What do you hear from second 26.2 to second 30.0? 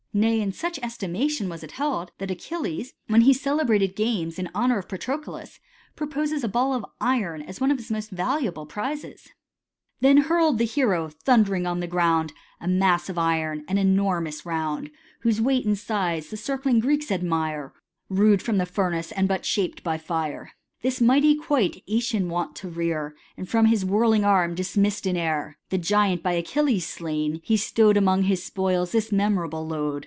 hy Achilles slain, he stow'd Among his spoils this memorable load.